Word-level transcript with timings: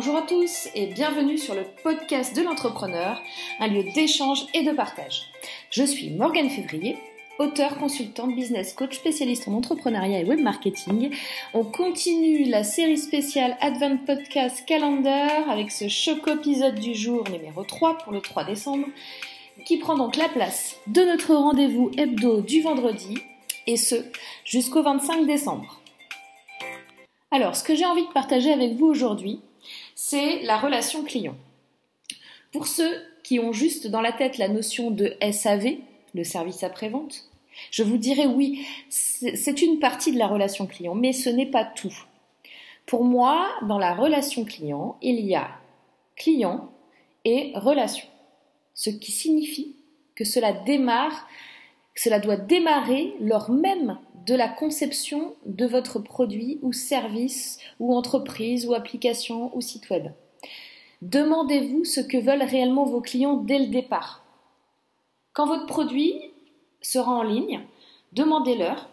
Bonjour 0.00 0.16
à 0.16 0.22
tous 0.22 0.68
et 0.76 0.86
bienvenue 0.86 1.36
sur 1.36 1.56
le 1.56 1.64
podcast 1.82 2.36
de 2.36 2.42
l'entrepreneur, 2.42 3.20
un 3.58 3.66
lieu 3.66 3.82
d'échange 3.82 4.46
et 4.54 4.62
de 4.62 4.70
partage. 4.70 5.22
Je 5.72 5.82
suis 5.82 6.10
Morgane 6.10 6.50
Février, 6.50 6.98
auteur, 7.40 7.76
consultante, 7.78 8.32
business 8.32 8.74
coach, 8.74 8.94
spécialiste 8.94 9.48
en 9.48 9.54
entrepreneuriat 9.54 10.20
et 10.20 10.24
web 10.24 10.38
marketing. 10.38 11.12
On 11.52 11.64
continue 11.64 12.44
la 12.44 12.62
série 12.62 12.96
spéciale 12.96 13.56
Advent 13.60 13.96
Podcast 14.06 14.64
Calendar 14.68 15.50
avec 15.50 15.72
ce 15.72 15.88
choc 15.88 16.28
épisode 16.28 16.76
du 16.76 16.94
jour 16.94 17.28
numéro 17.28 17.64
3 17.64 17.98
pour 17.98 18.12
le 18.12 18.20
3 18.20 18.44
décembre 18.44 18.86
qui 19.66 19.78
prend 19.78 19.96
donc 19.96 20.14
la 20.14 20.28
place 20.28 20.76
de 20.86 21.02
notre 21.02 21.34
rendez-vous 21.34 21.90
hebdo 21.96 22.40
du 22.42 22.62
vendredi 22.62 23.18
et 23.66 23.76
ce 23.76 23.96
jusqu'au 24.44 24.84
25 24.84 25.26
décembre. 25.26 25.80
Alors, 27.32 27.56
ce 27.56 27.64
que 27.64 27.74
j'ai 27.74 27.84
envie 27.84 28.06
de 28.06 28.12
partager 28.12 28.52
avec 28.52 28.74
vous 28.76 28.86
aujourd'hui, 28.86 29.40
c'est 30.00 30.42
la 30.42 30.58
relation 30.58 31.02
client. 31.02 31.34
Pour 32.52 32.68
ceux 32.68 33.02
qui 33.24 33.40
ont 33.40 33.52
juste 33.52 33.88
dans 33.88 34.00
la 34.00 34.12
tête 34.12 34.38
la 34.38 34.46
notion 34.46 34.92
de 34.92 35.16
SAV, 35.32 35.78
le 36.14 36.22
service 36.22 36.62
après-vente, 36.62 37.24
je 37.72 37.82
vous 37.82 37.96
dirais 37.96 38.26
oui, 38.26 38.64
c'est 38.90 39.60
une 39.60 39.80
partie 39.80 40.12
de 40.12 40.18
la 40.18 40.28
relation 40.28 40.68
client, 40.68 40.94
mais 40.94 41.12
ce 41.12 41.28
n'est 41.28 41.50
pas 41.50 41.64
tout. 41.64 41.92
Pour 42.86 43.02
moi, 43.02 43.50
dans 43.66 43.80
la 43.80 43.92
relation 43.92 44.44
client, 44.44 44.96
il 45.02 45.18
y 45.26 45.34
a 45.34 45.48
client 46.14 46.70
et 47.24 47.50
relation, 47.56 48.06
ce 48.74 48.90
qui 48.90 49.10
signifie 49.10 49.74
que 50.14 50.24
cela 50.24 50.52
démarre, 50.52 51.26
cela 51.96 52.20
doit 52.20 52.36
démarrer 52.36 53.14
lors 53.20 53.50
même 53.50 53.98
de 54.28 54.34
la 54.34 54.48
conception 54.48 55.34
de 55.46 55.64
votre 55.64 55.98
produit 55.98 56.58
ou 56.60 56.74
service 56.74 57.58
ou 57.80 57.94
entreprise 57.94 58.66
ou 58.66 58.74
application 58.74 59.56
ou 59.56 59.62
site 59.62 59.88
web. 59.88 60.08
Demandez-vous 61.00 61.86
ce 61.86 62.00
que 62.00 62.18
veulent 62.18 62.42
réellement 62.42 62.84
vos 62.84 63.00
clients 63.00 63.38
dès 63.38 63.58
le 63.58 63.68
départ. 63.68 64.22
Quand 65.32 65.46
votre 65.46 65.64
produit 65.64 66.20
sera 66.82 67.10
en 67.10 67.22
ligne, 67.22 67.62
demandez-leur 68.12 68.90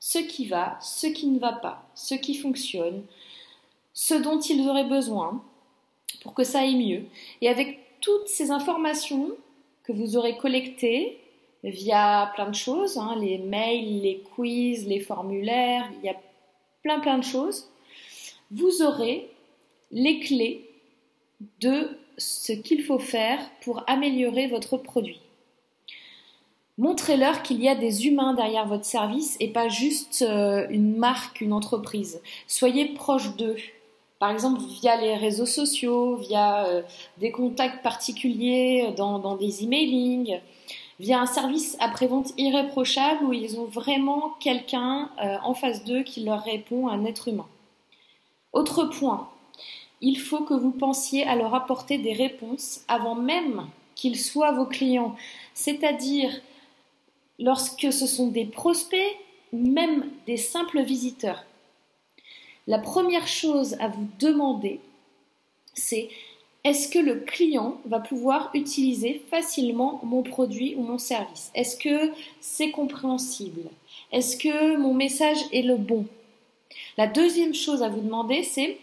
ce 0.00 0.18
qui 0.18 0.44
va, 0.44 0.76
ce 0.82 1.06
qui 1.06 1.28
ne 1.28 1.38
va 1.38 1.52
pas, 1.52 1.88
ce 1.94 2.14
qui 2.14 2.34
fonctionne, 2.34 3.04
ce 3.94 4.12
dont 4.12 4.38
ils 4.38 4.68
auraient 4.68 4.84
besoin 4.84 5.42
pour 6.22 6.34
que 6.34 6.44
ça 6.44 6.60
aille 6.60 6.76
mieux. 6.76 7.04
Et 7.40 7.48
avec 7.48 8.00
toutes 8.02 8.28
ces 8.28 8.50
informations 8.50 9.30
que 9.82 9.92
vous 9.92 10.18
aurez 10.18 10.36
collectées, 10.36 11.20
via 11.70 12.30
plein 12.34 12.50
de 12.50 12.54
choses, 12.54 12.98
hein, 12.98 13.16
les 13.20 13.38
mails, 13.38 14.02
les 14.02 14.22
quiz, 14.34 14.86
les 14.86 15.00
formulaires, 15.00 15.88
il 15.98 16.06
y 16.06 16.10
a 16.10 16.16
plein 16.82 17.00
plein 17.00 17.18
de 17.18 17.24
choses, 17.24 17.68
vous 18.50 18.82
aurez 18.82 19.30
les 19.90 20.20
clés 20.20 20.68
de 21.60 21.88
ce 22.18 22.52
qu'il 22.52 22.82
faut 22.82 22.98
faire 22.98 23.38
pour 23.62 23.82
améliorer 23.86 24.46
votre 24.46 24.76
produit. 24.76 25.20
Montrez-leur 26.76 27.42
qu'il 27.42 27.62
y 27.62 27.68
a 27.68 27.76
des 27.76 28.06
humains 28.06 28.34
derrière 28.34 28.66
votre 28.66 28.84
service 28.84 29.36
et 29.38 29.48
pas 29.48 29.68
juste 29.68 30.22
euh, 30.22 30.66
une 30.70 30.96
marque, 30.96 31.40
une 31.40 31.52
entreprise. 31.52 32.20
Soyez 32.48 32.86
proche 32.86 33.36
d'eux. 33.36 33.56
Par 34.18 34.30
exemple, 34.30 34.60
via 34.80 34.96
les 35.00 35.14
réseaux 35.14 35.46
sociaux, 35.46 36.16
via 36.16 36.66
euh, 36.66 36.82
des 37.18 37.30
contacts 37.30 37.82
particuliers 37.82 38.92
dans, 38.96 39.20
dans 39.20 39.36
des 39.36 39.62
emailings 39.62 40.40
via 41.04 41.20
un 41.20 41.26
service 41.26 41.76
après-vente 41.80 42.32
irréprochable 42.38 43.26
où 43.26 43.34
ils 43.34 43.60
ont 43.60 43.66
vraiment 43.66 44.30
quelqu'un 44.40 45.10
euh, 45.22 45.36
en 45.42 45.52
face 45.52 45.84
d'eux 45.84 46.02
qui 46.02 46.24
leur 46.24 46.42
répond, 46.42 46.88
un 46.88 47.04
être 47.04 47.28
humain. 47.28 47.46
Autre 48.54 48.84
point, 48.84 49.28
il 50.00 50.18
faut 50.18 50.44
que 50.44 50.54
vous 50.54 50.70
pensiez 50.70 51.26
à 51.26 51.36
leur 51.36 51.54
apporter 51.54 51.98
des 51.98 52.14
réponses 52.14 52.84
avant 52.88 53.16
même 53.16 53.66
qu'ils 53.94 54.18
soient 54.18 54.52
vos 54.52 54.64
clients, 54.64 55.14
c'est-à-dire 55.52 56.30
lorsque 57.38 57.92
ce 57.92 58.06
sont 58.06 58.28
des 58.28 58.46
prospects, 58.46 59.18
même 59.52 60.08
des 60.26 60.38
simples 60.38 60.80
visiteurs. 60.80 61.44
La 62.66 62.78
première 62.78 63.28
chose 63.28 63.76
à 63.78 63.88
vous 63.88 64.08
demander, 64.18 64.80
c'est 65.74 66.08
est-ce 66.64 66.88
que 66.88 66.98
le 66.98 67.16
client 67.16 67.78
va 67.84 68.00
pouvoir 68.00 68.50
utiliser 68.54 69.22
facilement 69.30 70.00
mon 70.02 70.22
produit 70.22 70.74
ou 70.76 70.82
mon 70.82 70.96
service? 70.96 71.50
Est-ce 71.54 71.76
que 71.76 72.10
c'est 72.40 72.70
compréhensible? 72.70 73.68
Est-ce 74.12 74.38
que 74.38 74.76
mon 74.78 74.94
message 74.94 75.38
est 75.52 75.62
le 75.62 75.76
bon? 75.76 76.06
La 76.96 77.06
deuxième 77.06 77.54
chose 77.54 77.82
à 77.82 77.90
vous 77.90 78.00
demander, 78.00 78.42
c'est 78.42 78.78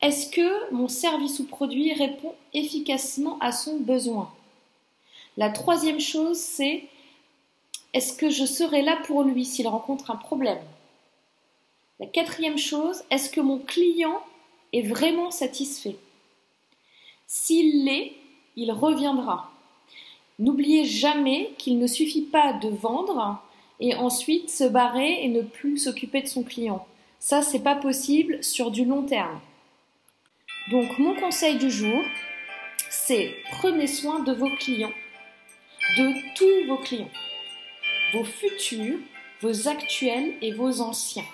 est-ce 0.00 0.30
que 0.30 0.72
mon 0.72 0.88
service 0.88 1.38
ou 1.38 1.44
produit 1.44 1.92
répond 1.92 2.34
efficacement 2.54 3.38
à 3.40 3.52
son 3.52 3.76
besoin? 3.76 4.32
La 5.36 5.50
troisième 5.50 6.00
chose, 6.00 6.38
c'est 6.38 6.84
est-ce 7.92 8.14
que 8.14 8.30
je 8.30 8.46
serai 8.46 8.80
là 8.80 8.98
pour 9.04 9.22
lui 9.22 9.44
s'il 9.44 9.68
rencontre 9.68 10.10
un 10.10 10.16
problème? 10.16 10.62
La 12.00 12.06
quatrième 12.06 12.58
chose, 12.58 13.02
est-ce 13.10 13.28
que 13.28 13.40
mon 13.40 13.58
client 13.58 14.18
est 14.72 14.82
vraiment 14.82 15.30
satisfait? 15.30 15.96
S'il 17.28 17.84
l'est, 17.84 18.14
il 18.56 18.72
reviendra. 18.72 19.52
N'oubliez 20.38 20.84
jamais 20.84 21.52
qu'il 21.58 21.78
ne 21.78 21.86
suffit 21.86 22.22
pas 22.22 22.54
de 22.54 22.68
vendre 22.68 23.40
et 23.80 23.94
ensuite 23.94 24.50
se 24.50 24.64
barrer 24.64 25.22
et 25.22 25.28
ne 25.28 25.42
plus 25.42 25.78
s'occuper 25.78 26.22
de 26.22 26.26
son 26.26 26.42
client. 26.42 26.86
Ça, 27.20 27.42
c'est 27.42 27.62
pas 27.62 27.76
possible 27.76 28.42
sur 28.42 28.70
du 28.70 28.84
long 28.84 29.02
terme. 29.02 29.40
Donc, 30.70 30.98
mon 30.98 31.14
conseil 31.14 31.58
du 31.58 31.70
jour, 31.70 32.02
c'est 32.88 33.34
prenez 33.58 33.86
soin 33.86 34.20
de 34.20 34.32
vos 34.32 34.50
clients, 34.56 34.92
de 35.98 36.34
tous 36.34 36.66
vos 36.66 36.78
clients, 36.78 37.10
vos 38.14 38.24
futurs, 38.24 38.98
vos 39.42 39.68
actuels 39.68 40.34
et 40.40 40.52
vos 40.52 40.80
anciens. 40.80 41.24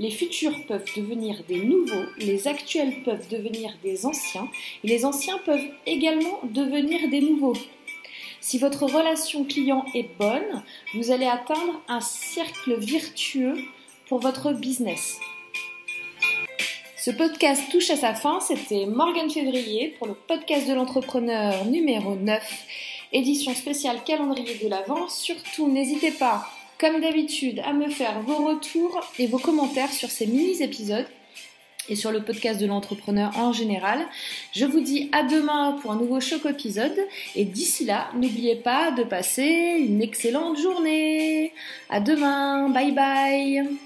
Les 0.00 0.10
futurs 0.12 0.64
peuvent 0.68 0.88
devenir 0.96 1.42
des 1.48 1.58
nouveaux, 1.58 2.06
les 2.18 2.46
actuels 2.46 3.02
peuvent 3.02 3.28
devenir 3.28 3.76
des 3.82 4.06
anciens, 4.06 4.48
et 4.84 4.86
les 4.86 5.04
anciens 5.04 5.38
peuvent 5.44 5.68
également 5.86 6.38
devenir 6.44 7.08
des 7.08 7.20
nouveaux. 7.20 7.56
Si 8.40 8.58
votre 8.58 8.84
relation 8.84 9.42
client 9.42 9.84
est 9.94 10.08
bonne, 10.16 10.62
vous 10.94 11.10
allez 11.10 11.26
atteindre 11.26 11.82
un 11.88 12.00
cercle 12.00 12.76
vertueux 12.78 13.56
pour 14.08 14.20
votre 14.20 14.52
business. 14.52 15.18
Ce 16.96 17.10
podcast 17.10 17.64
touche 17.72 17.90
à 17.90 17.96
sa 17.96 18.14
fin. 18.14 18.38
C'était 18.40 18.86
Morgane 18.86 19.30
Février 19.30 19.96
pour 19.98 20.06
le 20.06 20.14
podcast 20.14 20.68
de 20.68 20.74
l'entrepreneur 20.74 21.64
numéro 21.64 22.14
9, 22.14 22.40
édition 23.12 23.52
spéciale 23.52 24.04
calendrier 24.04 24.54
de 24.62 24.68
l'Avent. 24.68 25.08
Surtout, 25.08 25.68
n'hésitez 25.68 26.12
pas 26.12 26.48
comme 26.78 27.00
d'habitude, 27.00 27.60
à 27.64 27.72
me 27.72 27.88
faire 27.88 28.20
vos 28.20 28.44
retours 28.44 29.00
et 29.18 29.26
vos 29.26 29.38
commentaires 29.38 29.92
sur 29.92 30.10
ces 30.10 30.26
mini-épisodes 30.26 31.06
et 31.88 31.96
sur 31.96 32.12
le 32.12 32.22
podcast 32.22 32.60
de 32.60 32.66
l'entrepreneur 32.66 33.36
en 33.36 33.52
général. 33.52 34.00
Je 34.54 34.64
vous 34.66 34.80
dis 34.80 35.08
à 35.12 35.22
demain 35.22 35.78
pour 35.80 35.92
un 35.92 35.96
nouveau 35.96 36.20
choc 36.20 36.46
épisode 36.46 36.98
et 37.34 37.44
d'ici 37.44 37.84
là, 37.84 38.10
n'oubliez 38.14 38.56
pas 38.56 38.90
de 38.92 39.02
passer 39.02 39.84
une 39.86 40.02
excellente 40.02 40.58
journée. 40.58 41.52
À 41.88 42.00
demain, 42.00 42.68
bye 42.68 42.92
bye. 42.92 43.78